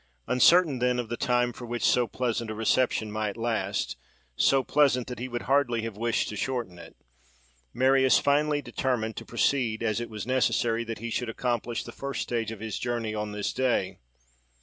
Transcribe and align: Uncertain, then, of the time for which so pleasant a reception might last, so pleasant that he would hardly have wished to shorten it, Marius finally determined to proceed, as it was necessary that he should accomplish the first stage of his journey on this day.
Uncertain, 0.25 0.79
then, 0.79 0.97
of 0.97 1.09
the 1.09 1.15
time 1.15 1.53
for 1.53 1.67
which 1.67 1.85
so 1.85 2.07
pleasant 2.07 2.49
a 2.49 2.55
reception 2.55 3.11
might 3.11 3.37
last, 3.37 3.97
so 4.35 4.63
pleasant 4.63 5.05
that 5.05 5.19
he 5.19 5.27
would 5.27 5.43
hardly 5.43 5.83
have 5.83 5.95
wished 5.95 6.27
to 6.27 6.35
shorten 6.35 6.79
it, 6.79 6.95
Marius 7.71 8.17
finally 8.17 8.63
determined 8.63 9.15
to 9.17 9.25
proceed, 9.25 9.83
as 9.83 10.01
it 10.01 10.09
was 10.09 10.25
necessary 10.25 10.83
that 10.83 10.97
he 10.97 11.11
should 11.11 11.29
accomplish 11.29 11.83
the 11.83 11.91
first 11.91 12.23
stage 12.23 12.49
of 12.51 12.61
his 12.61 12.79
journey 12.79 13.13
on 13.13 13.31
this 13.31 13.53
day. 13.53 13.99